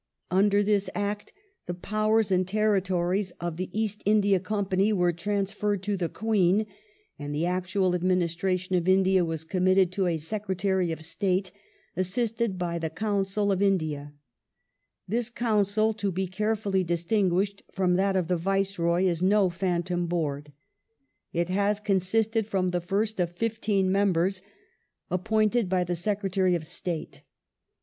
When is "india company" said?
4.03-4.91